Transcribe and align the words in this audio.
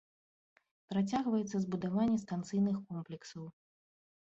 Працягваецца 0.93 1.57
збудаванне 1.67 2.19
станцыйных 2.25 2.77
комплексаў. 2.91 3.43